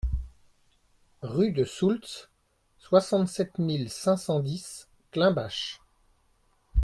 Rue 1.21 1.51
de 1.51 1.63
Soultz, 1.63 2.27
soixante-sept 2.79 3.59
mille 3.59 3.91
cinq 3.91 4.17
cent 4.17 4.39
dix 4.39 4.87
Climbach 5.11 5.79